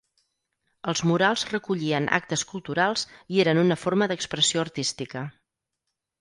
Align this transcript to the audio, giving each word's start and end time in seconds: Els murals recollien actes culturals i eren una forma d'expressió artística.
Els 0.93 1.01
murals 1.09 1.43
recollien 1.49 2.09
actes 2.19 2.45
culturals 2.53 3.03
i 3.35 3.43
eren 3.45 3.61
una 3.65 3.79
forma 3.83 4.09
d'expressió 4.13 4.65
artística. 4.65 5.25